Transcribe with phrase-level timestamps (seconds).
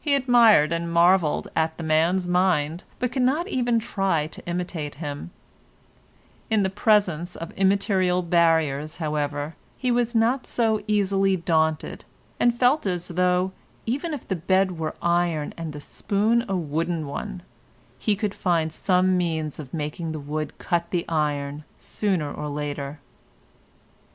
[0.00, 4.94] He admired and marvelled at the man's mind, but could not even try to imitate
[4.94, 5.30] him;
[6.48, 12.06] in the presence of immaterial barriers, however, he was not so easily daunted,
[12.40, 13.52] and felt as though,
[13.84, 17.42] even if the bed were iron and the spoon a wooden one,
[17.98, 23.00] he could find some means of making the wood cut the iron sooner or later.